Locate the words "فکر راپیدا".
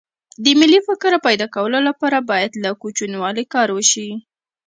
0.87-1.47